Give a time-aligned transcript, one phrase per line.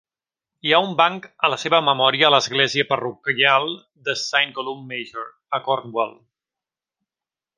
[0.67, 3.69] Hi ha un banc a la seva memòria a l'església parroquial
[4.09, 6.19] de Saint Columb Major, a Cornwall.